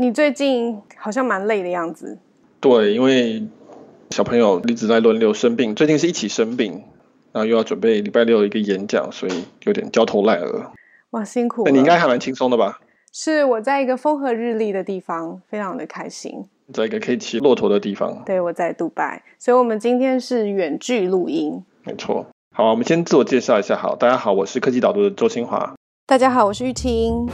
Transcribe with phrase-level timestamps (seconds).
[0.00, 2.18] 你最近好像蛮累的样子。
[2.58, 3.46] 对，因为
[4.08, 6.82] 小朋友一直在轮流生病，最近是一起生病，
[7.32, 10.72] 然后又要准备礼拜六一个演讲，所以有点焦头烂额。
[11.10, 11.64] 哇，辛苦！
[11.66, 12.80] 那你应该还蛮轻松的吧？
[13.12, 16.46] 是我在一个风和日丽的地方，非常的开心。
[16.72, 18.22] 在一个可以骑骆驼的地方。
[18.24, 21.62] 对，我在杜拜，所以我们今天是远距录音。
[21.84, 22.24] 没错。
[22.54, 23.76] 好，我们先自我介绍一下。
[23.76, 25.74] 好，大家好，我是科技导读的周清华。
[26.06, 27.28] 大家好，我是玉清。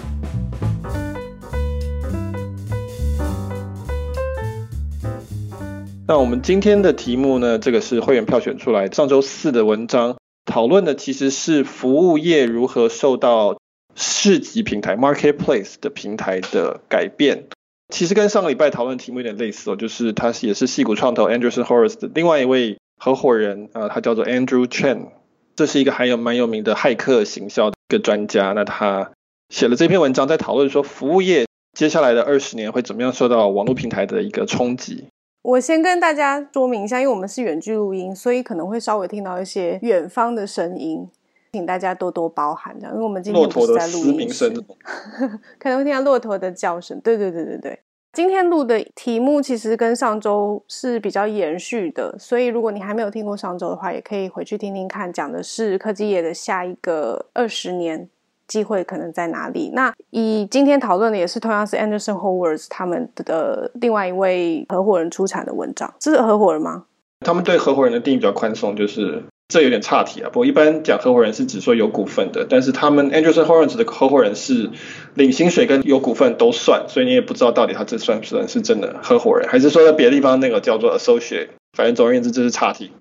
[6.09, 13.59] 那我们今天的题目呢，这个是会员票选出来上周四的文章，讨论的其实是服务业如何受到
[13.97, 17.49] 市集平台 （marketplace） 的平台的改变。
[17.93, 25.09] 其实跟上个礼拜讨论题目有点类似哦，就是他也是戏谷创投 （Anderson Horowitz 的另外一位合伙人，呃，他叫做 Andrew Chen，
[25.57, 28.53] 这是一个还有蛮有名的骇客行销的一个专家。
[28.53, 29.11] 那他
[29.49, 31.47] 写了这篇文章，在讨论说服务业
[31.77, 35.07] 接下来的二十年会怎么样受到网络平台的一个冲击。
[35.47, 41.09] 我先跟大家说明一下，因为我们是远距录音，所以可能会稍微听到一些远方的声音，
[41.53, 42.77] 请大家多多包涵。
[42.81, 44.29] 这样，因为我们今天不是在录音，
[45.61, 47.01] 可能会听到骆驼的叫声。
[47.01, 47.79] 对对对对对，
[48.13, 58.09] 今天录的题目其实跟上周是比较延续的，所以如果你还没有听过上周的话，也可以回去听听看，讲的是科技业的下一个二十年。
[58.47, 59.71] 机会可能在哪里？
[59.75, 66.85] 那以今天讨论的也是同样是 Andreessen Horowitz 他们的另外一位合伙人出产的文章，这是合伙人吗？
[67.21, 70.29] 他们对合伙人的定义比较宽松，就是这有点岔题啊。
[70.33, 74.71] 不过一般讲合伙人是指说有股份的，但是他们 Andreessen Horowitz 的合伙人是
[75.15, 81.49] 领薪水跟有股份都算，所以你也不知道到底他这算不算是真的合伙人，还是说在别的地方那个叫做 associate。
[81.77, 82.93] 反正总而言之，这是岔题。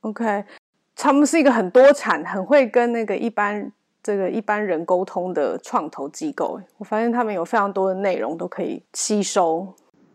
[0.00, 0.44] OK，
[0.96, 3.72] 他们是一个很多产、很会跟那个一般。
[4.02, 9.66] 这个一般人沟通的创投机构，我发现他们有非常多的内容都可以吸收。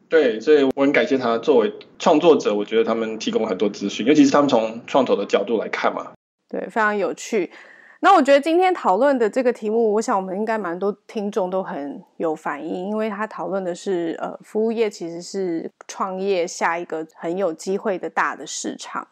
[0.09, 6.11] 对，所以我很感谢他作为创作者，我觉得他们提供很多资讯，尤其是他们从创投的角度来看嘛。
[6.47, 7.51] 对，非常有趣。
[7.99, 19.07] 那我觉得今天讨论的这个题目，我想我们应该蛮多听众都很有反应，因为他讨论的是呃，服务业其实是创业下一个很有机会的大的市场。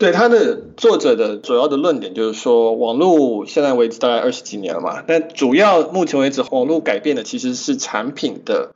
[0.00, 8.74] 对，他的作者的主要的论点就是说，网络现在为止大概二十几年了嘛，但主要目前为止网络改变的其实是产品的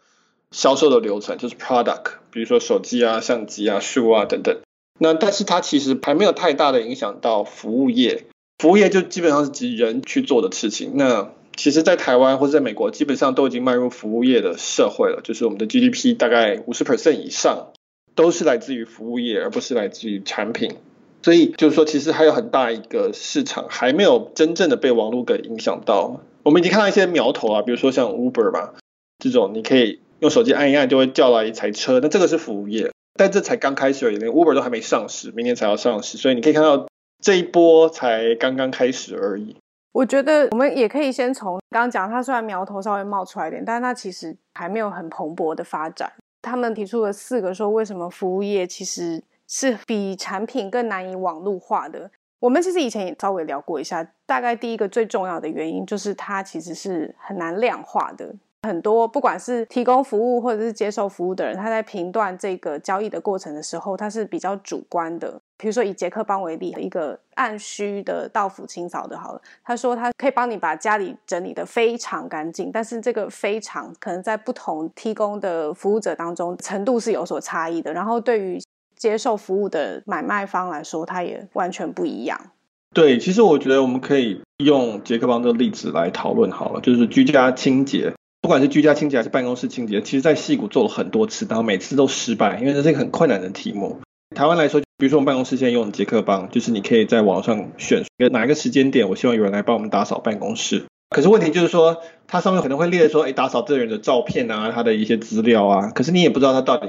[0.51, 4.59] 销售的流程，就是 product，比如说手机啊、相机啊、书啊等等。
[5.01, 8.27] 那但是它其实还没有太大的影响到服务业，
[8.59, 10.93] 服务业就基本上是指人去做的事情。
[10.95, 17.69] 那其实，在台湾或者在美国，基本上都已经迈入服务业的社会了，就是我们的 GDP 大概五十 percent 以上
[18.15, 20.77] 都是来自于服务业，而不是来自于产品。
[21.25, 26.21] 所以就是说，其实还有很大一个市场还没有真正的被网络给影响到。
[26.43, 28.75] 我们已经看到一些苗头啊，比如说像 Uber 吧，
[29.19, 36.87] 这种你可以用手机按一按就会叫来一台车，那这个是服务业，但这才刚开始而已，连 Uber 都还没上市，明年才要上市，所以你可以看到
[37.23, 39.57] 这一波才刚刚开始而已。
[39.93, 46.13] 我觉得我们也可以先从刚刚讲，它虽然苗头稍微冒出来一点，但是它其实还没有很蓬勃的发展。
[46.43, 49.23] 他们提出了四个说，为什么服务业其实。
[49.47, 52.11] 是比产品更难以网络化的。
[52.41, 58.35] 我们其实以前也稍微聊过一下，大概第一个最重要的原因就是它其实是很难量化的。
[58.63, 65.39] 很多不管是提供服务或者是接受服务的人，他在评断这个交易的过程的时候，他是比较主观的。
[65.59, 77.93] 比如说以杰克帮为例，一个按需的到府清扫的，好了，他说他可以帮你把家里整理得非常干净，但是这个非常可能在不同提供的服务者当中程度是有所差异的。
[77.93, 78.59] 然后对于
[78.97, 82.41] 接受服务的买卖方来说，它也完全不一样。
[82.95, 94.01] 对，其实我觉得我们可以用洁客帮这个例子来讨论好了，就是居家清洁，不管是居家清洁还是办公室清洁，其实在矽谷做了很多次，然后每次都失败，因为这是一个很困难的题目。
[94.37, 100.85] 台湾来说，比如说我们办公室现在用洁客帮，就是你可以在网上选哪一个时间点，我希望有人来帮我们打扫办公室。
[101.11, 106.89] 可是问题就是说，它上面可能会列说，哎，打扫这个人的照片啊，他的一些资料啊，可是你也不知道他到底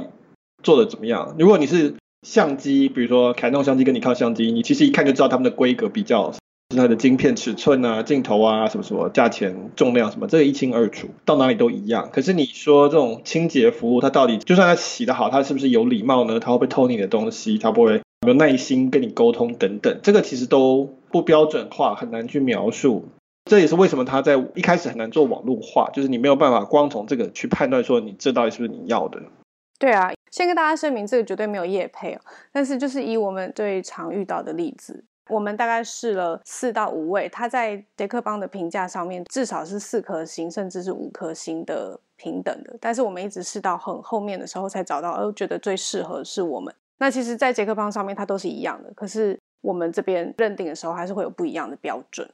[0.65, 1.35] 做的怎么样。
[1.37, 1.93] 如果你是
[2.27, 6.39] 相机，比如说凯诺相机跟你靠相机，你其实一看就知道它们的规格比较，是
[6.75, 12.09] 它的晶片尺寸啊、镜头啊什么什么、价钱、重量什么，这个一清二楚，到哪里都一样。
[12.11, 16.39] 可是你说这种清洁服务，它到底就算它洗得好，它是不是有礼貌呢？
[16.39, 17.59] 它会不会偷你的东西？
[17.59, 23.05] 它不会有没有耐心跟你沟通等等，这个其实都不标准化，很难去描述。
[23.47, 29.21] 这也是为什么它在一开始很难做网络化，就是你没有办法光从这个去判断说你这到底是不是你要的。
[29.77, 30.11] 对啊。
[30.35, 32.19] 先跟大家声明，这个绝对没有业配哦。
[32.51, 42.75] 但是就是以我们最常遇到的例子，我们大概试了四到五位，他在洁客帮的评价上面至少是四颗星，甚至是五颗星的平等的。
[42.81, 46.75] 但是我们一直试到很后面的时候才找到，而觉得最适合是我们。
[46.97, 52.29] 那其实，在洁客帮上面它都是一样的，可是我们这边认定的时候还是会有不一样的标准。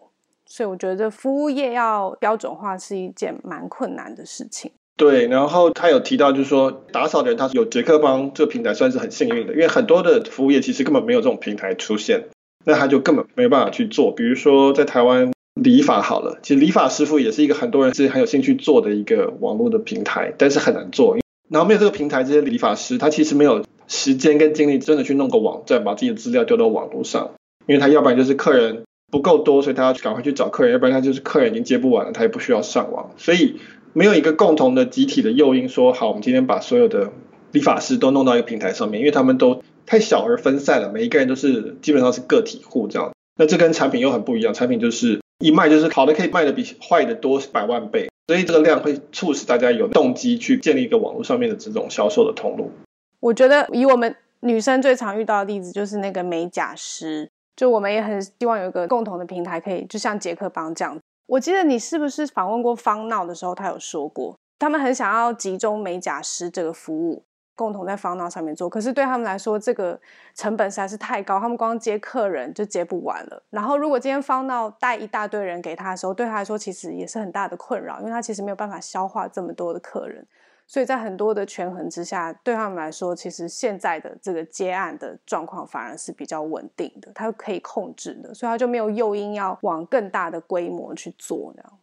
[0.48, 4.72] 所以我觉得服务业要标准化是一件蛮困难的事情。
[5.02, 12.26] 对，然后他有提到，就是说打扫的人他是有捷克帮这个平台算是很幸运的，因为很多的服务业其实根本没有这种平台出现。
[12.66, 21.18] 那他就根本没有办法去做，比如说在台湾理发好了，其实理发师傅也是一个很多人是很有兴趣做的一个网络的平台，但是很难做。
[21.50, 27.32] 然后没有这个平台，这些理发师他其实没有时间跟精力真的去弄个网站，把自己的资料丢到网络上，
[27.66, 33.56] 因为他要不然就是客人不够多，所以他要赶快去找客人；要不然他就是客人已经接不完了，他也不需要上网，所以
[33.94, 37.12] 没有一个共同的集体的诱因说好，我们今天把所有的
[37.52, 39.62] 理发师都弄到一个平台上面，因为他们都。
[39.84, 43.12] 太小而分散了，每一个人都是基本上是个体户这样。
[43.36, 52.72] 那这跟产品又很不一样，产品就是一卖就是好的可以卖的比坏的多百万倍，所以这个量会促使大家有动机去建立一个网络上面的这种销售的通路。
[53.20, 60.98] 我觉得以我们女生最常遇到的例子就是那个美甲师，就我们也很希望有一个共同的平台，可以就像杰克帮这样。
[61.32, 67.24] 我记得你是不是访问过方闹的时候，他有说过，他们很想要集中美甲师这个服务。
[67.54, 70.00] 共同在方闹上面做，可是对他们来说，这个
[70.34, 73.44] 成本实在是太高，他们光接客人就接不完了。
[73.52, 80.26] 然后，如果今天方闹带一大堆人给他的时候，对他来说其实也是很大的困扰，因为他其实没有办法消化这么多的客人。
[80.72, 91.74] 所以在很多的权衡之下，对他们来说，其实现在的这个接案的状况反而是比较稳定的，他可以控制的，所以他就没有诱因要往更大的规模去做这样。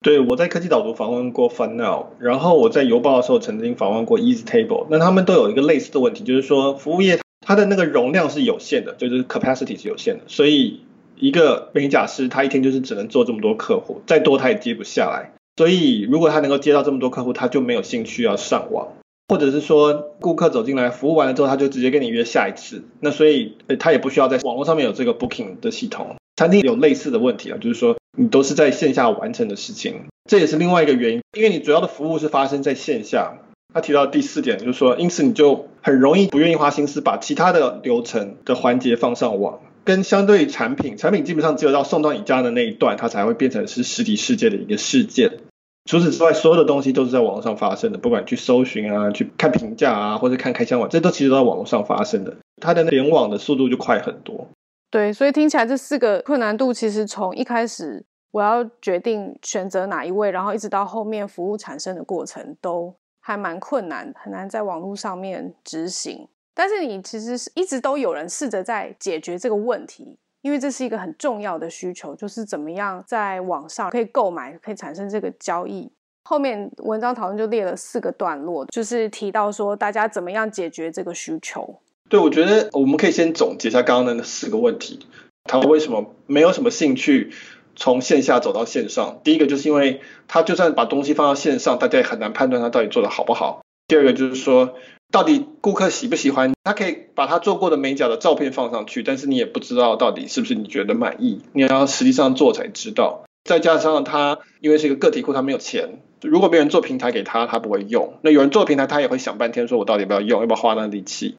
[0.00, 10.86] 对，我在科技岛读访问过 FunNow，然后我在邮报的时候曾经访问过 EasyTable，那他们都有一个类似的问题，就是说服务业它的那个容量是有限的，就是 capacity 是有限的，所以
[11.16, 18.92] 一个美甲师他一天就是只能做这么多客户，再多他也接不下来，所以如果他能够接到这么多客户，他就没有兴趣要上网，
[19.26, 26.14] 或者是说顾客走进来服务完了之后，他就直接跟你约下一次，那所以他也不需要在网络上面有这个 booking 的系统。
[26.36, 33.38] 餐厅有类似的问题啊，就是说你都是在线下完成的事情，这也是另外一个原因，因为你主要的服务是发生在线下。
[33.74, 39.58] 他提到第四点，就是说，因此你就很容易不愿意花心思把其他的流程的环节放上网，
[39.88, 45.38] 跟相对产品，产品基本上只有到送到你家的那一段，它才会变成是实体世界的一个事件。
[45.86, 54.48] 除此之外，所有的东西都是在网络上发生的，不管去搜寻啊，去看评价啊，或者看开箱网，这都其实都在网络上发生的，它的联网的速度就快很多。
[54.90, 66.28] 对，所以听起来这四个困难度，其实从一开始我要决定选择哪一位，然后一直到后面服务产生的过程，都还蛮困难，很难在网络上面执行。
[66.58, 75.88] 但是你其实是一直都有人试着在解决这个问题，因为这是一个很重要的需求，就是怎么样在网上可以购买，可以产生这个交易。
[76.24, 81.78] 后面文章讨论就列了四个段落，就是提到说大家怎么样解决这个需求。
[82.08, 85.06] 对，我觉得我们可以先总结一下刚刚的那四个问题。
[85.44, 87.30] 他为什么没有什么兴趣
[87.76, 89.20] 从线下走到线上？
[89.22, 93.60] 第一个就是因为他就算把东西放到线上，大家也很难判断他到底做得好不好。
[93.86, 94.74] 第二个就是说，
[95.10, 96.52] 到底顾客喜不喜欢？
[96.64, 103.24] 他可以把他做过的美甲的照片放上去，但是你也不知道到底是不是你觉得满意，你要实际上做才知道。
[103.44, 108.18] 再加上他因为是一个个体户，他没有钱，如果别人做平台给他，他不会用。
[108.22, 111.36] 那有人做平台，他也会想半天，说我到底要不要用，要不要花那力气？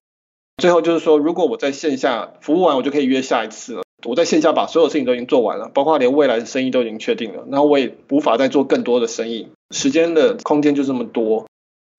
[0.57, 3.83] 最后就是说，如果我在线下服务完，我就可以约下一次了。
[4.07, 11.45] 我在线下把所有事情都已经做完了，包括连未来的生意都已经确定了，然后我也无法再做更多的生意，时间的空间就这么多。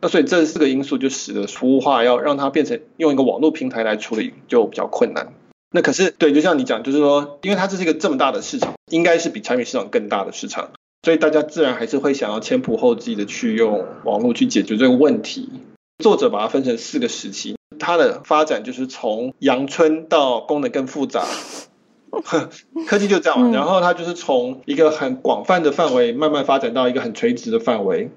[0.01, 5.33] 那所以这四个因素就使得服务化要让它变成用一个网络平台来处理就比较困难。
[5.73, 10.71] 那可是对，就像你讲，就是说，因为它这是一个这么大的市场，应该是比产品市场更大的市场，
[11.03, 15.49] 所以大家自然还是会想要前仆后继的去用网络去解决这个问题。
[16.03, 17.55] 作者把它分成四个时期。
[17.79, 21.25] 它的发展就是从阳春到功能更复杂，
[22.89, 23.51] 科技就这样嘛。
[23.53, 28.11] 然后它就是从一个很广泛的范围慢慢发展到一个很垂直的范围。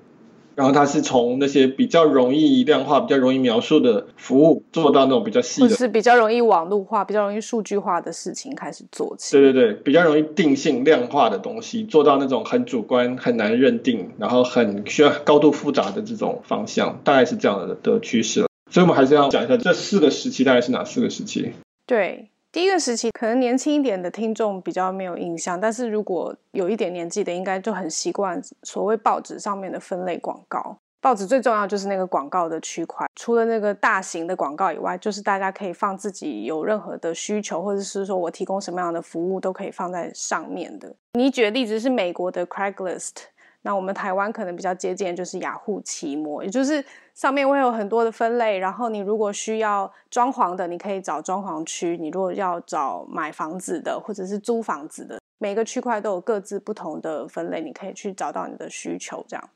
[0.56, 9.32] 然后它是从那些比较容易量化、比较容易描述的服务，做到那种比较细的，是比较容易网络化、比较容易数据化的事情开始做起。
[9.32, 18.48] 对对对，比较容易定性量化的东西，做到那种很主观、很难认定，然后很需要高度复杂的这种方向，大概是这样的的趋势了。
[18.72, 21.52] 所以，我们还是要讲一下这四个时期大概是哪四个时期？
[21.86, 30.78] 对，第一个时期可能年轻一点的听众比较没有印象，但是如果有一点年纪的，应该就很习惯所谓报纸上面的分类广告。
[31.02, 40.96] 报纸最重要就是那个广告的区块，除了那个大型的广告以外，就是大家可以放自己有任何的需求，或者是说我提供什么样的服务都可以放在上面的。
[41.14, 43.14] 你举的例子是美国的 Craigslist，
[43.63, 46.84] 那我们台湾可能比较接近就是雅虎奇摩，也就是
[47.15, 59.50] 上面会有很多的分类，然后你如果需要装潢的，你可以找装潢区；你如果要找买房子的，或者是租房子的，每个区块都有各自不同的分类，你可以去找到你的需求，这样。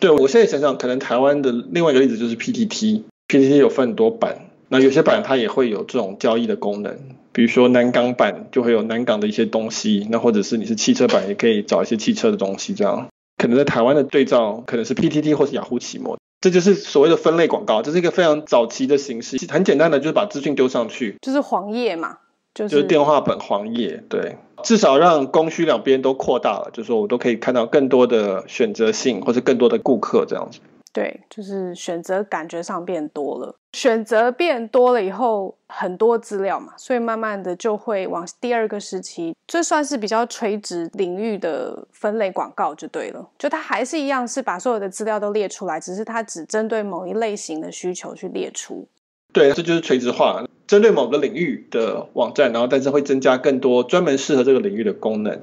[0.00, 6.98] 对，我现在想想，可能台湾的另外一个例子就是 PTT，PTT 有分很多版，那有些版它也会有这种交易的功能，
[7.30, 13.06] 比如说南港版就会有南港的一些东西，那或者是你是汽车版，也可以找一些汽车的东西，这样
[13.42, 22.18] 可能在台湾的对照可能是 PTT 或是雅虎奇摩，这就是所谓的分类广告，这是一个非常早期的形式，很简单的就是把资讯丢上去，就是黄页嘛。
[22.54, 30.60] 就是、就是电话本黄页，对，至少让供需两边都扩大了，就是说我都可以看到更多的选择性，或者更多的顾客这样子。
[30.92, 48.86] 对，就是选择感觉上变多了，选择变多了以后，很多资料嘛，所以慢慢的就会往第二个时期，这算是比较垂直领域的分类广告就对了，就它还是一样是把所有的资料都列出来，只是它只针对某一类型的需求去列出。
[49.32, 55.40] 对，这就是垂直化，针对某个领域的网站，然后但是会增加更多专门适合这个领域的功能。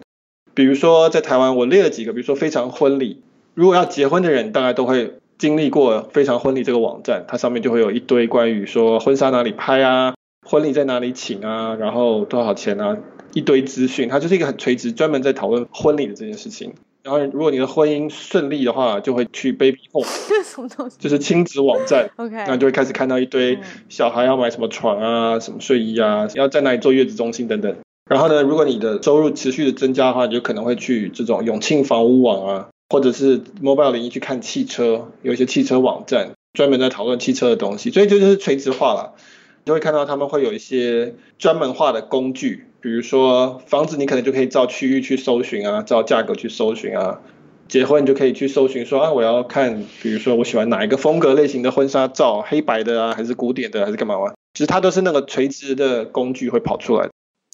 [0.53, 3.23] 比如说在台湾，我列了几个，比如说非常婚礼，
[3.55, 10.13] 如果要结婚的人，大概都会经历过非常婚礼这个网站，它上面就会有一堆关于说婚纱哪里拍啊，
[10.45, 12.97] 婚礼在哪里请啊，然后多少钱啊，
[13.33, 16.73] 一堆资讯，它就是一个很垂直，专门在讨论婚礼的这件事情。
[17.01, 20.05] 然后，如果你的婚姻顺利的话，就会去 Baby Home，
[20.43, 20.97] 什么东西？
[20.99, 22.09] 就是亲子网站。
[22.17, 27.73] OK，那就会开始看到一堆小孩要买什么床啊、什么睡衣啊，要在哪里做月子中心等等。
[28.09, 37.91] 然后呢，如果你的收入持续的增加的话，你就可能会去这种永庆房屋网啊，或者是 Mobile 01去看汽车，有一些汽车网站专门在讨论汽车的东西。
[37.91, 39.13] 所以这就是垂直化了，
[39.63, 42.65] 你就会看到他们会有一些专门化的工具。
[42.81, 47.21] 比如说房子，你可能就可以照区域去搜寻啊，照价格去搜寻啊。
[47.67, 54.33] 结婚你就可以去搜寻说啊，我要看，比如说我喜欢哪一个风格类型的婚纱照，黑白的啊，还是古典的，还是干嘛玩？
[54.53, 57.07] 其实它都是那个垂直的工具会跑出来。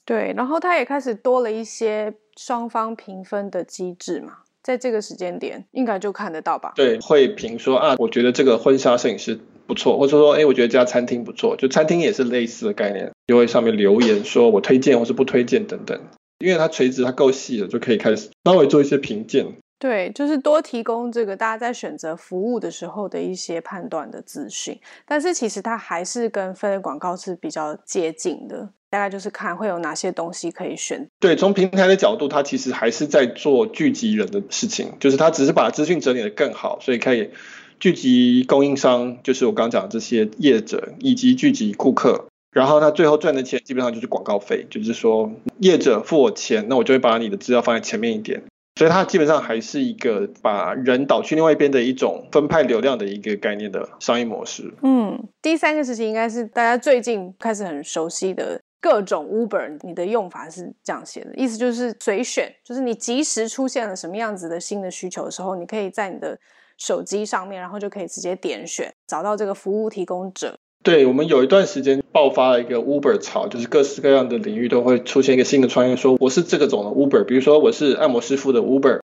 [0.06, 6.74] 对，然后它也开始多了一些双方评分的机制嘛，在这个时间点应该就看得到吧？
[6.76, 9.40] 对，会评说啊，我觉得这个婚纱摄影师。
[9.68, 16.00] 不错，或者说，哎，我觉得这家餐厅不错，就餐厅也是类似的概念，就会上面留言说我推荐或是不推荐等等，
[16.38, 19.44] 因为它垂直它够细了，就可以开始稍微做一些评鉴。
[19.80, 31.06] 对，就是多提供这个大家在选择服务的时候的一些判断的资讯，但是其实它还是跟分类广告是比较接近的，大概就是看会有哪些东西可以选。
[31.20, 37.30] 对，从平台的角度，它其实还是在做聚集人的事情，就是它只是把资讯整理的更好，所以可以。
[37.78, 48.42] 聚集供应商，就是我刚刚讲的这些业者，以及聚集顾客，然后他最后赚的钱基本上就是广告费，就是说业者付我钱，那我就会把你的资料放在前面一点，
[48.78, 54.74] 所以它基本上还是一个把人导去另外一边的一种分派流量的一个概念的商业模式。
[54.82, 66.38] 嗯，第三个事情应该是大家最近开始很熟悉的各种 Uber，你的用法是这样写的，意思就是随选，就是你即时出现了什么样子的新的需求的时候，你可以在你的
[66.78, 70.60] 手机上面，然后就可以直接点选，找到这个服务提供者。
[70.84, 79.00] 对，我们有一段时间爆发了一个 Uber 潮，就是各式各样的领域都会出现一个新的创业，说我是这个种的 Uber，比如说我是按摩师傅的 Uber，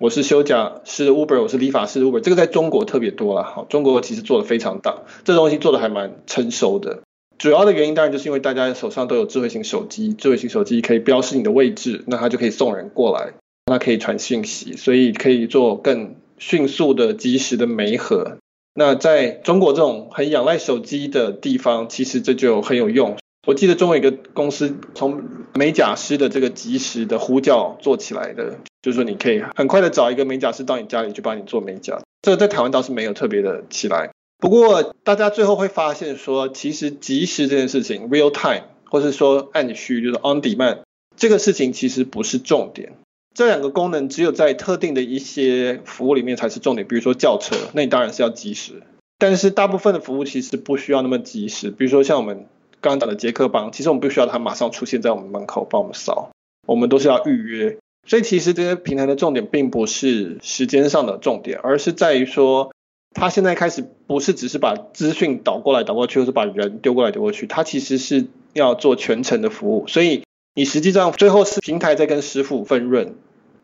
[0.00, 3.44] 我是修甲师的 Uber，我是理发师的 Uber，这个在中国特别多了。
[3.44, 7.02] 好，中国其实做的非常大，这东西做的还蛮成熟的。
[7.38, 13.34] 主要的原因当然就是因为大家手上都有智慧型手机，智慧型手机可以标示你的位置，那它就可以送人过来，
[13.66, 16.16] 那可以传讯息，所以可以做更。
[16.38, 18.36] 迅速的、及时的媒合，
[18.74, 23.16] 那在中国这种很仰赖手机的地方，其实这就很有用。
[23.46, 25.22] 我记得中国一个公司从
[25.54, 32.02] 美甲师的这个及时的呼叫做起来的，就是说你可以很快的找一个美甲师到你家里去帮你做美甲。
[32.20, 34.10] 这个在台湾倒是没有特别的起来。
[34.38, 40.80] 不过大家最后会发现说，其实即时这件事情 （real time） 或是说按需，就是 on demand
[41.16, 42.92] 这个事情其实不是重点。
[43.34, 48.82] 这两个功能只有在特定的一些服务里面才是重点，比如说叫车，那你当然是要即时。
[49.18, 52.46] 但是大部分的服务其实不需要那么即时，比如说像我们
[52.80, 56.30] 刚刚讲的洁客帮，其实我们不需要它马上出现在我们门口帮我们扫，
[56.66, 57.78] 我们都是要预约。
[58.06, 62.72] 所以其实这些平台的重点并不是时间上的重点，而是在于说，
[63.16, 69.86] 他现在开始不是只是把资讯导过来导过去，或是把人丢过来丢过去，他其实是要做全程的服务。
[69.88, 70.22] 所以
[70.54, 73.14] 你实际上最后是平台在跟师傅分润。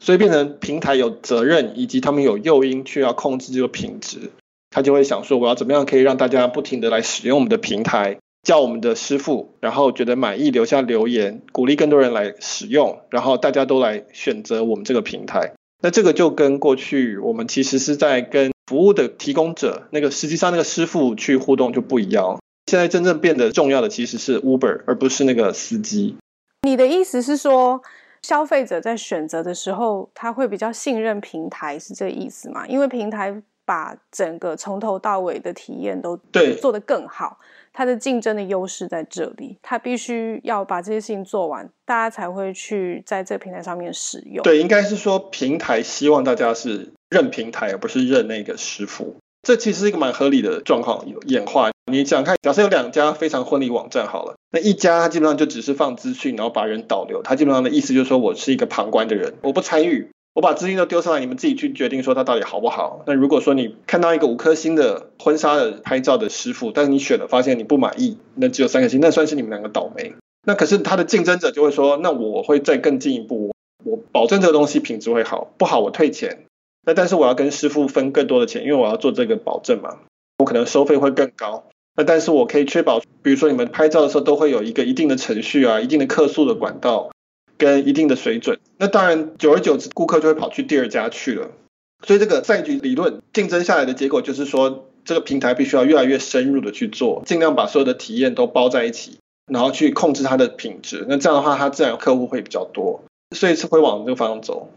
[0.04, 4.32] 所以变成平台有责任，以及他们有诱因去要控制这个品质。
[4.68, 15.52] 他就会想说，我要怎么样可以让大家不停的来使用我们的平台，叫我们的师傅，然后觉得满意留下留言，鼓励更多人来使用，然后大家都来选择我们这个平台。
[15.80, 22.38] 那这个就跟过去我们其实是在跟服务的提供者，那个实际上那个师傅去互动就不一样。
[22.66, 26.16] 现在真正变得重要的其实是 Uber，而不是那个司机。
[26.62, 27.83] 你的意思是说，
[28.23, 32.66] 消费者在选择的时候，他会比较信任平台，是这个意思吗？
[32.66, 37.38] 因为平台把整个从头到尾的体验都对做得更好，
[37.73, 44.42] 它的竞争的优势在这里，它必须要把这些事情做完，大家才会去在这个平台上面使用。
[44.45, 49.16] 对，应该是说平台希望大家是认平台，而不是认那个师傅。
[49.42, 51.71] 这其实是一个蛮合理的状况，演化。
[51.90, 57.23] 你想看，假设有两家非常婚礼网站好了，那一家基本上就只是放资讯，然后把人导流。
[57.23, 63.02] 它基本上的意思就是说我是一个旁观的人，我不参与，我把资讯都丢上来，你们自己去决定说它到底好不好。
[63.07, 70.14] 那如果说你看到一个五颗星的婚纱的拍照的师傅，但是你选了发现你不满意，那只有三颗星，那算是你们两个倒霉。
[70.47, 73.52] 那可是他的竞争者就会说，那我会再更进一步，
[73.85, 76.45] 我保证这个东西品质会好，不好我退钱。
[76.85, 79.99] 那但是我要跟师傅分更多的钱，因为我要做这个保证嘛，
[80.39, 81.65] 我可能收费会更高。
[81.95, 87.11] 那但是我可以确保，比如说你们拍照的时候都会有一个一定的程序啊，一定的客诉的管道
[87.59, 88.59] 跟一定的水准。
[88.79, 91.51] 那当然，久而久之，顾客就会跑去第二家去了。
[92.05, 101.07] 所以这个赛局理论竞争下来的结果就是说，这个平台必须要越来越深入的去做，尽量把所有的体验都包在一起，然后去控制它的品质。
[101.09, 103.05] 那这样的话，它自然客户会比较多，
[103.37, 104.71] 所以是会往这个方向走。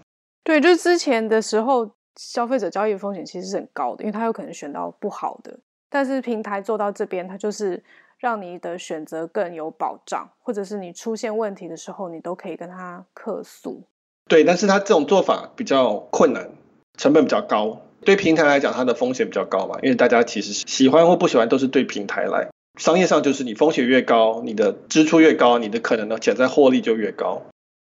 [0.45, 5.59] 对，就是之前的时候，消费者交易风险其实是很高的，因为他有可能选到不好的。
[5.89, 7.83] 但是平台做到这边，它就是
[8.19, 13.83] 让你的选择更有保障，或者是你出现问题的时候，你都可以跟他客诉。
[14.27, 16.49] 对，但是他这种做法比较困难，
[16.95, 17.81] 成本比较高。
[18.01, 22.49] 对平台来讲，它的风险比较高嘛，因为大家其实喜欢或不喜欢都是对平台来。
[22.79, 27.41] 商业上就是你风险越高，你的支出越高，你的可能的潜在获利就越高。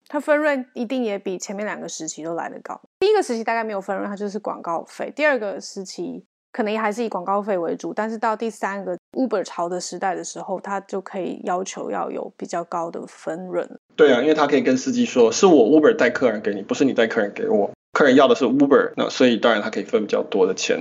[0.08, 2.80] 它分润一定也比前面两个时期都来得高。
[3.00, 5.12] 第一个时期大概没有分润，它就是广告费。
[5.14, 13.68] 第二个时期可能也还是以广告费为主，但是到第三个 Uber 潮的时代的时候，它就可以要求要有比较高的分润。
[13.96, 17.70] 对啊，因为它可以跟司机说，是我 Uber 带客人给你，不是你带客人给我。
[17.92, 20.78] 客人要的是 Uber，那所以当然他可以分比较多的钱。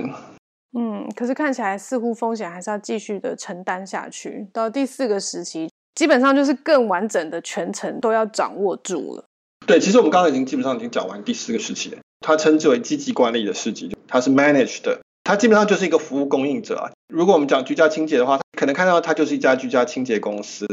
[0.78, 4.48] 嗯，可是看起来似乎风险还是要继续的承担下去。
[4.52, 5.68] 到第四个时期。
[5.96, 9.24] 基本上就是更完整的全程都要掌握住了。
[9.66, 16.92] 对，其实我们刚刚已经基本上已经讲完第四个时期了，它称之为积极管理的时期，它是 managed 的，它基本上就是一个服务供应者啊。
[17.12, 20.66] 如果我们讲居家清洁的话，可能看到它就是一家居家清洁公司，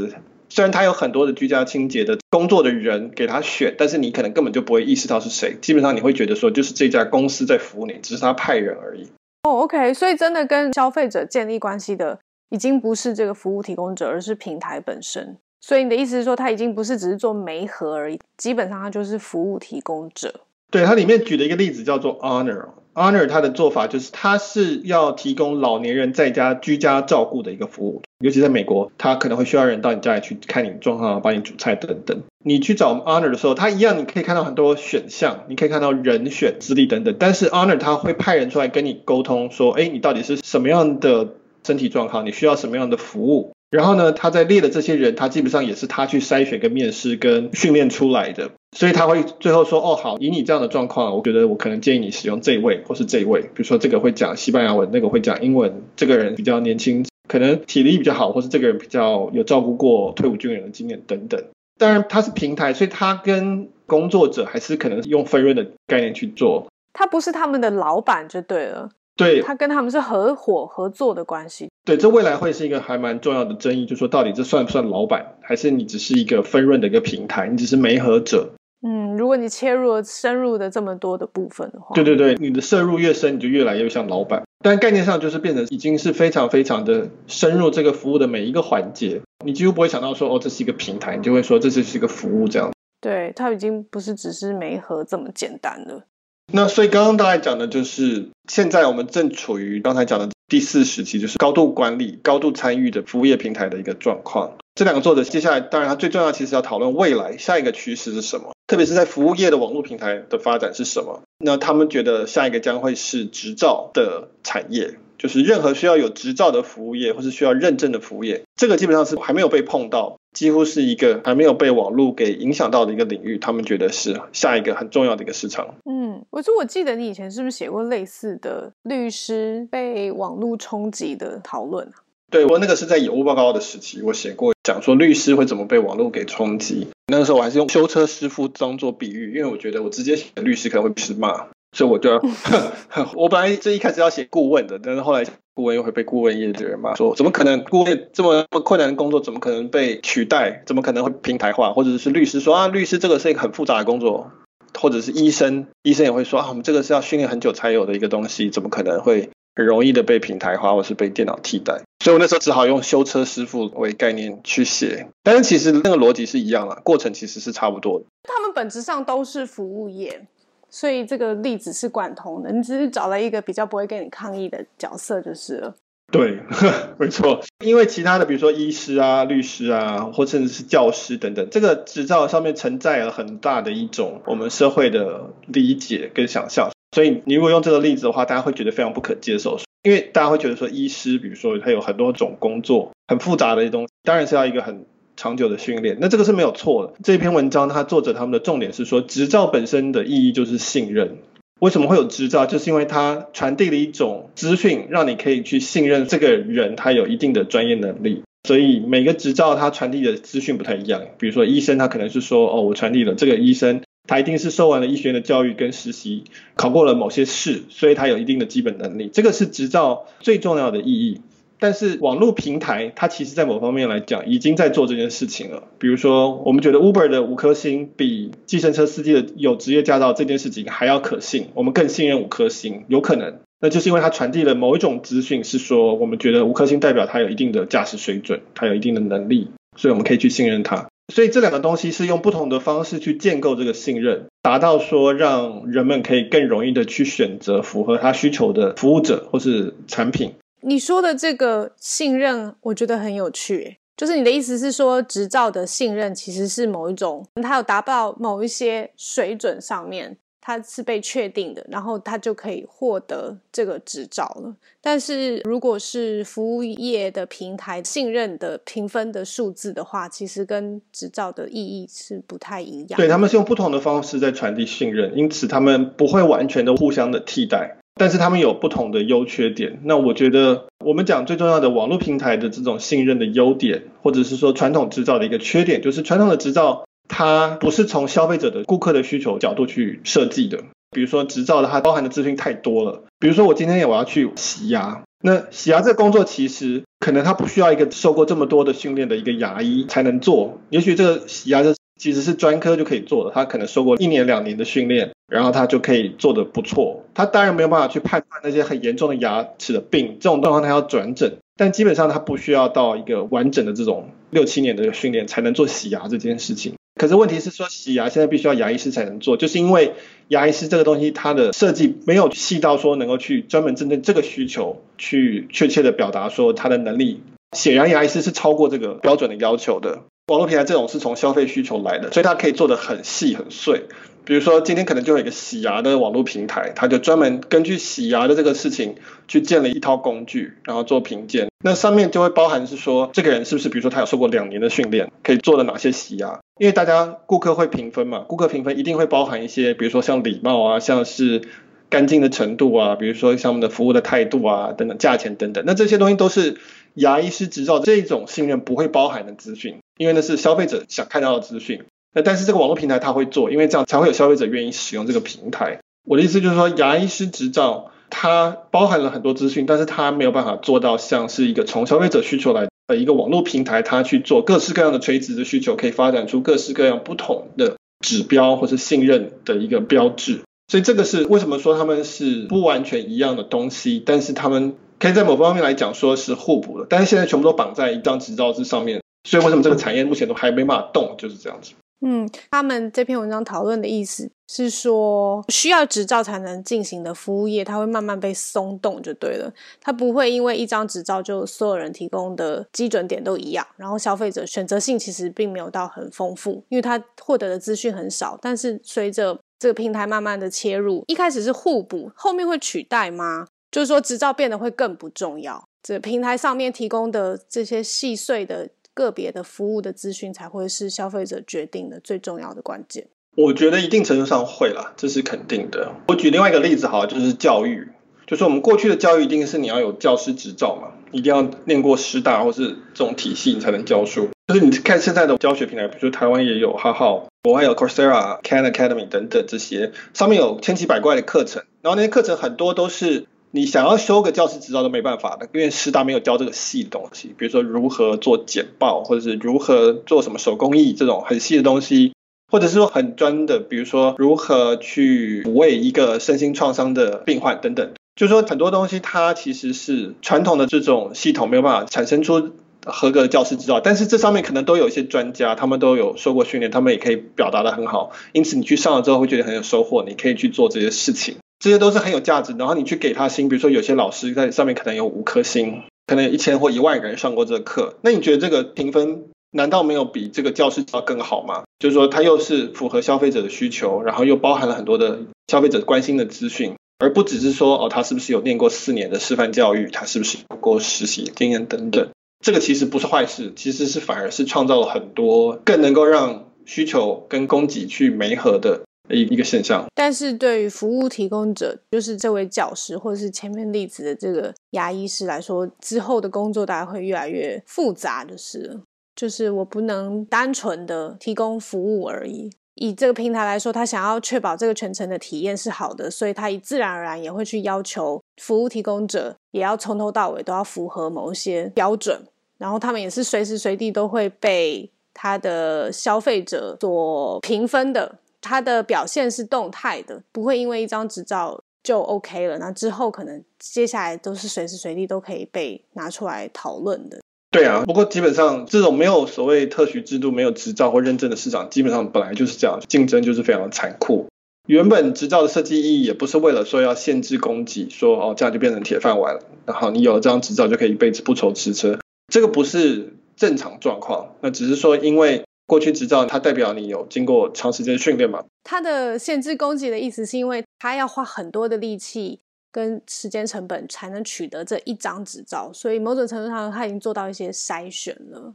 [0.50, 9.08] 虽然它有很多的居家清洁的工作的人给他选，但是你可能根本就不会意识到是谁，基本上你会觉得说就是这家公司在服务你，只是他派人而已。
[9.44, 12.20] 哦，OK，所以真的跟消费者建立关系的。
[12.54, 15.36] 已经不是这个服务提供者，而是平台本身。
[15.60, 20.42] 所以你的意思是说，它已经不是只是做媒合而已，基本上它就是服务提供者。
[20.70, 22.68] 对，它里面举的一个例子叫做 Honor。
[22.94, 28.04] Honor 它的做法就是，它是要提供老年人在家居家照顾的一个服务。
[28.20, 32.22] 尤其在美国，它可能会需要人到你家里去看你状况，帮你煮菜等等。
[32.44, 37.16] 你去找 Honor 的时候，它一样你可以看到很多选项，你可以看到人选、资历等等。
[37.18, 41.30] 但是 Honor 它会派人出来跟你沟通，说，哎，你到底是什么样的？
[41.66, 43.54] 身体状况，你需要什么样的服务？
[43.70, 53.42] 然后呢，他在列的这些人，他基本上也是他去筛选、跟面试、跟训练出来的，所以他会最后说：“哦，好，以你这样的状况，我觉得我可能建议你使用这一位或是这一位。
[53.42, 61.44] 比如说这个会讲西班牙文，那个会讲英文，这个人比较年轻，可能体力比较好，或是这个人比较有照顾过退伍军人的经验等等。
[61.80, 66.68] 当然，他是平台，所以他跟工作者还是可能用分润的概念去做。
[66.94, 71.70] 他不是他们的老板就对了。”对，他跟他们是合伙合作的关系。
[71.86, 78.54] 对，这未来会是一个还蛮重要的争议，就是说到底这算不算老板，还是你只是一个分润的一个平台，你只是媒合者。
[78.86, 84.44] 嗯，如果你切入了深入的这么多的部分的话，对对对，你的摄入越深，你就越来越像老板。
[84.62, 92.72] 但概念上就是变成已经是非常非常的深入这个服务的每一个环节，你几乎不会想到说哦，这是一个平台，你就会说这就是一个服务这样。
[93.00, 96.04] 对，它已经不是只是媒合这么简单了。
[96.52, 104.58] 那所以刚刚大概讲的就是，现在我们正处于刚才讲的第四时期，就是高度管理、高度参与的服务业平台的一个状况。
[104.76, 111.22] 这两个作者接下来，当然他最重要其实要讨论未来下一个趋势是什么，特别是在服务业的网络平台的发展是什么。
[111.40, 120.18] 那他们觉得下一个将会是执照的产业，就是任何需要有执照的服务业或是需要认证的服务业，这个基本上是还没有被碰到。
[120.34, 125.76] 几乎是一个还没有被网络给影响到的一个领域，他们觉得是下一个很重要的一个市场。
[125.86, 131.94] 嗯，我说我记得你以前是不是写过类似的律师被网络冲击的讨论啊？
[132.32, 136.88] 对，我那个是在有无报告的时期，我写过讲说律师会怎么被网络给冲击。
[137.08, 142.20] 那个时候我还是用修车师傅当做比喻，因为我觉得我直接写律师可能会被骂，所以我就要
[143.16, 145.24] 我本来这一开始要写顾问的，但是后来
[145.56, 150.64] 顾问又会被顾问业的人骂，说怎么可能顾问这么困难的工作怎么可能被取代？
[150.66, 151.74] 怎么可能会平台化？
[151.74, 154.32] 或者是律师说啊，律师这个是一个很复杂的工作，
[154.80, 159.30] 或者是医生，医生也会说啊，我们这个是要训练很久才有的一个东西，怎么可能会？
[159.56, 165.08] 很容易的被平台化，或是被电脑替代，所以我那时候只好用修车师傅为概念去写。
[165.22, 168.06] 但是其实那个逻辑是一样的，过程其实是差不多的。
[168.24, 170.26] 他们本质上都是服务业，
[170.74, 172.52] 所以这个例子是贯通的。
[172.52, 175.76] 你只是找了一个比较不会跟你抗议的角色就是了。
[176.12, 176.40] 对，
[176.98, 177.42] 没错。
[177.64, 186.72] 因为其他的，比如说医师啊、律师啊，或甚至是教师等等，这个执照上面承载了很大的一种我们社会的理解跟想象。
[186.96, 195.98] 所以你如果用这个例子的话，大家会觉得非常不可接受，因为大家会觉得说，医师比如说他有很多种工作，很复杂的一东西，当然是要一个很长久的训练。
[196.00, 196.94] 那这个是没有错的。
[197.04, 201.18] 这篇文章它作者他们的重点是说，执照本身的意义就是信任。
[201.60, 202.46] 为什么会有执照？
[202.46, 208.24] 就是因为它传递了一种资讯，让你可以去信任这个人，他有一定的专业能力。
[208.46, 211.02] 所以每个执照它传递的资讯不太一样。
[211.18, 213.82] 比如说医生，他可能是说，哦，我传递了这个医生。
[214.06, 219.10] 他一定是受完了医学院的教育跟实习，考过了某些试，所以他有一定的基本能力。
[219.14, 221.22] 这个是执照最重要的意义。
[221.64, 225.64] 但是网络平台，它其实在某方面来讲，已经在做这件事情了。
[225.80, 232.84] 比如说，我们觉得 Uber 的五颗星比计程车司机的有职业驾照这件事情还要可信，我们更信任五颗星。
[232.90, 239.48] 有可能，那就是因为它传递了某一种资讯，是说我们觉得五颗星代表他有一定的驾驶水准，他有一定的能力，
[239.78, 240.90] 所以我们可以去信任他。
[241.14, 250.34] 所以这两个东西是用不同的方式去建构这个信任，达到说让人们可以更容易的去选择符合他需求的服务者或是产品。
[250.64, 260.18] 你说的这个信任，我觉得很有趣，就是你的意思是说，执照的信任其实是某一种，它有达到某一些水准上面。
[260.46, 264.54] 它是被确定的，然后它就可以获得这个执照了。
[264.82, 272.98] 但是如果是服务业的平台信任的评分的数字的话，其实跟执照的意义是不太一样。
[272.98, 279.80] 对，他们是用不同的方式在传递信任，因此他们不会完全的互相的替代，但是他们有不同的优缺点。
[279.84, 286.86] 那我觉得我们讲最重要的网络平台的这种信任的优点，或者是说传统执照的一个缺点，就是传统的执照。
[287.10, 290.60] 它不是从消费者的顾客的需求角度去设计的。
[290.92, 293.04] 比如说执照的，它包含的资讯太多了。
[293.20, 300.62] 比如说我今天我要去洗牙，那洗牙这个工作其实可能它不需要一个受过这么多的训练的一个牙医才能做。
[300.70, 307.04] 也许这个洗牙的其实是专科就可以做的，他可能受过一年两年的训练，然后他就可以做得不错。
[307.14, 316.74] 他当然没有办法去判断那些很严重的牙齿的病，这种状况他要转诊，但基本上他不需要到一个完整的这种六七年的训练才能做洗牙这件事情。
[316.96, 319.94] 可是问题是说，洗牙现在必须要牙医师才能做，就是因为
[320.28, 327.22] 牙医师这个东西它的设计没有细到说能够去专门针对这个需求去确切的表达说他的能力。
[327.56, 330.02] 显然牙医师是超过这个标准的要求的。
[330.28, 333.84] 网络平台这种是从消费需求来的，所以它可以做得很细很碎。
[334.24, 338.96] 比如说今天可能就有一个洗牙的网络平台，它就专门根据洗牙的这个事情
[339.28, 341.50] 去建了一套工具，然后做评鉴。
[341.62, 346.40] 那上面就会包含是说，这个人是不是比如说他有受过两年的训练，可以做了哪些洗牙？
[346.58, 351.42] 因为大家顾客会评分嘛，顾客评分一定会包含一些，比如说像礼貌啊，像是
[351.90, 355.66] 干净的程度啊，比如说像我们的服务的态度啊等等，价钱等等。
[355.68, 356.56] 那这些东西都是
[356.96, 361.84] 牙医师执照这种信任不会包含的资讯，因为那是消费者想看到的资讯。
[362.14, 365.80] 那但是这个网络平台它会做，因为这样才会有消费者愿意使用这个平台。
[366.06, 380.42] 我的意思就是说，牙医师执照它包含了很多资讯，但是它没有办法做到像是一个从消费者需求来的一个网络平台，它去做各式各样的垂直的需求，可以发展出各式各样不同的指标或是信任的一个标志。
[380.68, 386.88] 所以这个是为什么说他们是不完全一样的东西，但是他们可以在某方面来讲说是互补的。
[386.90, 391.74] 但是现在全部都绑在一张执照之上面，所以为什么这个产业目前都还没办法动，就是这样子。
[392.06, 399.52] 嗯，他们这篇文章讨论的意思是说，需要执照才能进行的服务业，它会慢慢被松动就对了。
[399.82, 408.38] 它不会因为一张执照就所有人提供的基准点都一样，然后消费者选择性其实并没有到很丰富，因为他获得的资讯很少。
[408.42, 413.48] 但是随着这个平台慢慢的切入，一开始是互补，后面会取代吗？
[413.74, 418.70] 就是说执照变得会更不重要，这平台上面提供的这些细碎的。
[418.96, 423.08] 个别的服务的资讯才会是消费者决定的最重要的关键？
[423.36, 425.94] 我觉得一定程度上会啦，这是肯定的。
[426.10, 427.90] 我举另外一个例子，好，就是教育，
[428.28, 434.30] 就是我们过去的教育一定是你要有教师执照嘛，一定要念过师大或是这种体系你才能教书。
[434.50, 443.26] 就是你看现在的教学平台，比如说台湾也有哈好，国外有 Coursera、Khan Academy 等等这些，上面有千奇百怪的课程，然后那些课程很多都是。
[443.56, 452.14] 你想要修个教师执照都没办法的，因为师大没有教这个细的东西，比如说如何做简报，或者是如何做什么手工艺这种很细的东西，
[452.52, 457.92] 或者是说很专的，比如说如何去抚慰一个身心创伤的病患等等。
[458.16, 462.54] 就是说很多东西它其实是传统的这种系统没有办法产生出
[462.86, 471.36] 合格的教师执照，但是这上面可能都有一些专家，他们都有受过训练，他们也可以表达得很好，因此你去上了之后会觉得很有收获，你可以去做这些事情。
[471.64, 481.64] 这些都是很有价值，然后你去给他星，比如说有些老师在上面可能有五颗星，可能有一千或一万人上过这个课，那你觉得这个评分难道没有比这个教师要更好吗？
[481.80, 492.10] 就是说它又是符合消费者的需求，然后又包含了很多的消费者关心的资讯，而不只是说哦，他是不是有念过四年的师范教育，他是不是有过实习经验等等，
[492.44, 498.82] 这个其实不是坏事，其实是反而是创造了很多更能够让需求跟供给去媒合的。
[499.10, 508.80] 一一个现象，但是对于服务提供者，就是这位教师或者是前面例子的这个牙医师来说，之后的工作大概会越来越复杂，就是
[509.16, 512.50] 就是我不能单纯的提供服务而已。
[512.76, 522.20] 以这个平台来说，他想要确保这个全程的体验是好的，所以他自然而然也会去要求服务提供者也要从头到尾都要符合某一些标准，
[522.58, 528.16] 然后他们也是随时随地都会被他的消费者所评分的。
[528.44, 532.60] 它的表现是动态的，不会因为一张执照就 OK 了。
[532.60, 537.20] 那之后可能接下来都是随时随地都可以被拿出来讨论的。
[537.50, 544.28] 对啊，不过基本上这种没有所谓特许制度、没有执照或认证的市场，基本上本来就是这样，竞争就是非常的残酷。
[544.68, 554.36] 原本执照的设计意义也不是为了说要限制供给，说哦这样就变成铁饭碗了，然后你有了这张执照就可以一辈子不愁吃车，这个不是正常状况。
[554.42, 555.44] 那只是说因为。
[555.66, 558.44] 过去执照它代表你有经过长时间训练嘛？
[558.64, 562.40] 它的限制供给的意思是因为它要花很多的力气
[562.72, 568.54] 跟时间成本才能取得这一张执照，所以某种程度上它已经做到一些筛选了。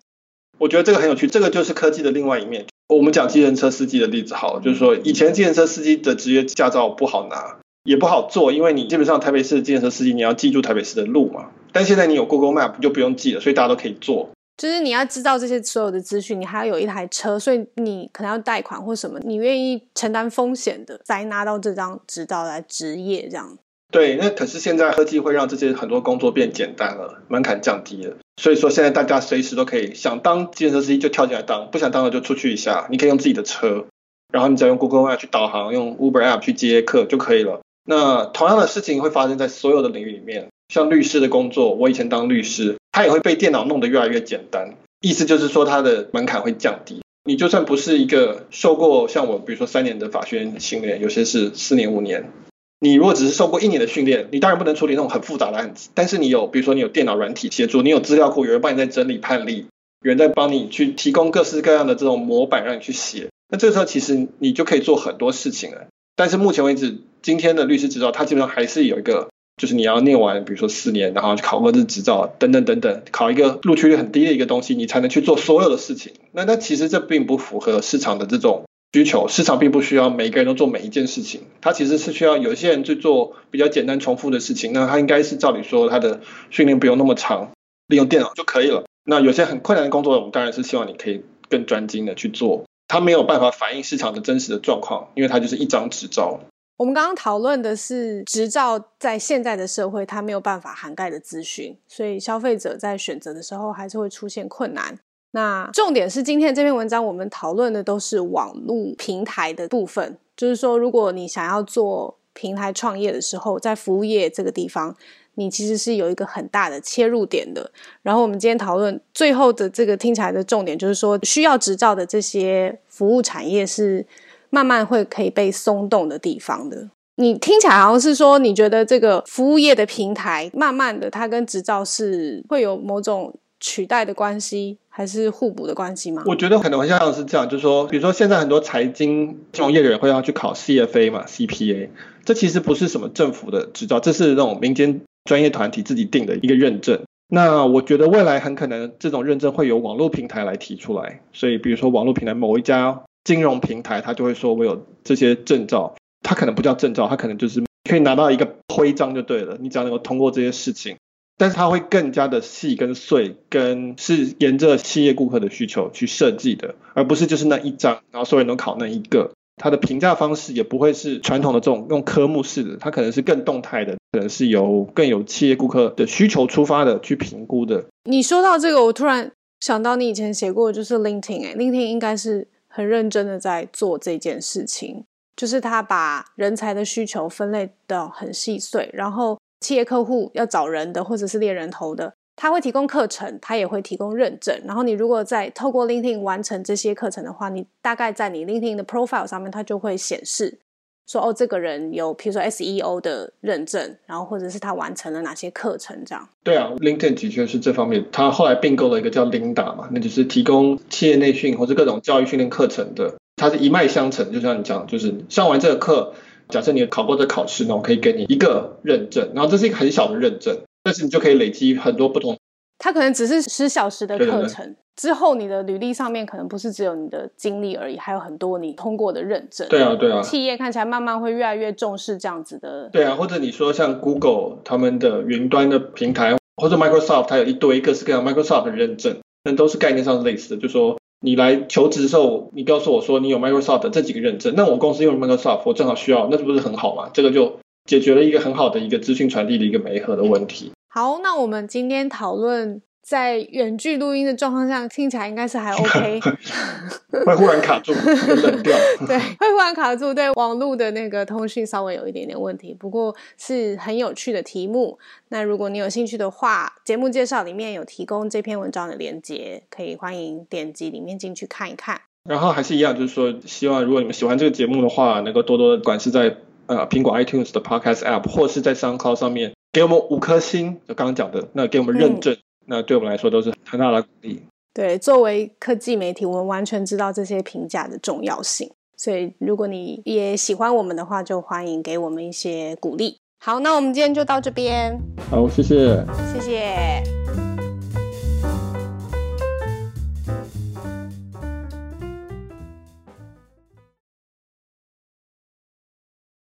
[0.59, 2.67] 我觉得这个很有趣，这个就是科技的另外一面。
[2.89, 11.51] 我们讲计程车司机的例子好了，就是说以前计程车司机的职业驾照不好拿，也不好做，因为你基本上台北市的计程车司机你要记住台北市的路嘛。
[11.73, 14.31] 但现在你有 Google Map 就不用记了，所以大家都可以做。
[14.59, 23.57] 就是你要知道这些所有的资讯，你还要有一台车，所以你可能要贷款或什么，你愿意承担风险的，才拿到这张执照来执业这样。
[23.93, 33.87] 对，那可是现在科技会让这些很多工作变简单了，门槛降低了，所以说现在大家随时都可以想当计程车司机就跳进来当，不想当了就出去一下，你可以用自己的车，
[34.33, 37.61] 然后你再用 Google Map 去导航，用 Uber App 去接客就可以了。
[37.85, 42.77] 那同样的事情会发生在所有的领域里面，像律师的工作，我以前当律师。
[42.99, 47.01] 它也会被电脑弄得越来越简单，意思就是说它的门槛会降低。
[47.23, 52.33] 你就算不是一个受过像我，比如说三年的法学院训练，有些是四年五年，
[52.81, 55.91] 你如果只是受过一年的训练，你当然不能处理那种很复杂的案子。
[55.95, 59.67] 但是你有，比如说你有电脑软体协助，你有资料库，有人帮你在整理判例，
[60.03, 65.87] 有人在帮你去提供各式各样的这种模板让你去写，那这个时候其实你就可以做很多事情了。
[66.17, 69.29] 但是目前为止，今天的律师执照它基本上还是有一个。
[69.59, 76.13] 就是你要念完，比如说四年，然后去考个这执照，等等等等，考一个录取率很低的一个东西，你才能去做所有的事情。
[76.33, 84.73] 那那其实这并不符合市场的这种需求，市场并不需要每个人都做每一件事情，它其实是需要有些人去做比较简单重复的事情。
[84.73, 87.51] 那他应该是照理说，他的训练不用那么长，
[87.89, 88.85] 利用电脑就可以了。
[89.05, 92.65] 那有些很困难的工作，我们当然是希望你可以更专精的去做。
[92.87, 96.41] 它没有办法反映市场的真实的状况，因为它就是一张执照。
[96.79, 104.97] 我们刚刚讨论的是执照在现在的社会，它没有办法涵盖的资讯，所以消费者在选择的时候还是会出现困难。
[105.33, 114.97] 那重点是今天这篇文章我们讨论的都是网络平台的部分，就是说，如果你想要做平台创业的时候，在服务业这个地方，
[115.35, 117.73] 你其实是有一个很大的切入点的。
[118.03, 124.07] 然后我们今天讨论最后的这个听起来的重点，就是说需要执照的这些服务产业是。
[124.51, 136.23] 慢慢会可以被松动的地方的，你听起来好像是说，你觉得这个服务业的平台，慢慢的它跟执照是会有某种取代的关系，还是互补的关系吗？
[136.27, 141.89] 我觉得可能会像是这样，就是说，比如说现在很多财经金融业的人会要去考 CFA 嘛，CPA，
[142.25, 147.01] 这其实不是什么政府的执照，这是那种民间专业团体自己定的一个认证。
[147.31, 160.97] 那我觉得未来很可能这种认证会由网络平台来提出来，所以比如说网络平台某一家金融平台，他就会说我有这些证照，他可能不叫证照，他可能就是可以拿到一个徽章就对了，你只要能够通过这些事情，
[161.37, 169.31] 但是他会更加的细跟碎，跟是沿着企业顾客的需求去设计的，而不是就是那一张，然后所有人都考那一个。
[169.61, 177.85] 它的评价方式也不会是传统的这种用科目式的，它可能是更动态的，可能是由更有企业顾客的需求出发的去评估的。
[178.05, 182.47] 你说到这个，我突然想到你以前写过就是 LinkedIn，哎，LinkedIn 应该是
[182.79, 192.15] 很认真的在做这件事情，就是他把人才的需求分类的很细碎，然后企业客户要找人的或者是猎人头的。
[192.37, 194.57] 他会提供课程，他也会提供认证。
[194.65, 200.61] 然后你如果在透过 LinkedIn 完成这些课程的话，你大概在你 LinkedIn 的 profile 上面，它就会显示
[201.09, 206.29] 说，哦，这个人有，比如说 SEO 的认证，然后或者是他完成了哪些课程这样。
[206.45, 208.05] 对啊，LinkedIn 的确是这方面。
[208.13, 213.15] 他后来并购了一个叫 Linda 嘛，那就是提供企业内训或者各种教育训练课程的。
[213.37, 216.13] 它是一脉相承，就像你讲，就是上完这个课，
[216.49, 220.59] 假设你考过这考试，那我可以给你一个认证，然后这是一个很小的认证。
[220.83, 222.38] 但是你就可以累积很多不同，
[222.79, 229.67] 它可能只是十小时的课程，之后你的履历上面可能不是只有你的经历而已，还有很多你通过的认证。
[229.69, 230.23] 对啊，对啊。
[230.23, 232.89] 企业看起来慢慢会越来越重视这样子的。
[232.93, 240.61] 对啊，或者你说像 Google 他们的云端的平台，或者 Microsoft 它有一堆各式各样 Microsoft 的认证，那都是概念上是类似的。
[240.61, 247.11] 就是说你来求职的时候，你告诉我说你有 Microsoft 的这几个认证，那我公司用 Microsoft，我正好需要，那这不是很好吗？
[247.13, 250.71] 这个就解决了一个很好的一个资讯传递的一个媒合的问题。
[250.99, 256.21] 好，那我们今天讨论在远距录音的状况下，听起来应该是还 OK。
[257.25, 258.77] 会忽然卡住，会冷掉。
[259.07, 264.99] 对，会忽然卡住，对，网络的那个通讯稍微有一点点问题，不过是很有趣的题目。
[265.29, 272.01] 那如果你有兴趣的话，节目介绍里面有提供这篇文章的连接，可以欢迎点击里面进去看一看。
[272.25, 279.53] 然后还是一样，就是说，希望如果你们喜欢这个节目的话，能够多多的，管是在呃苹果 iTunes 的 Podcast App，或是在 SoundCloud 上面。
[279.73, 284.43] 给我们五颗星，就刚刚讲的，那给我们认证，嗯，那对我们来说都是很大的鼓励。
[284.73, 288.71] 对，作为科技媒体，我们完全知道这些评价的重要性。
[288.97, 293.19] 所以，如果你也喜欢我们的话，就欢迎给我们一些鼓励。
[293.41, 294.99] 好，那我们今天就到这边。
[295.31, 297.18] 好，谢谢，谢谢。